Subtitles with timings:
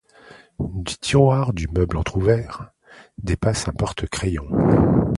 [0.57, 2.71] Du tiroir du meuble entrouvert,
[3.21, 4.47] dépasse un porte-crayon.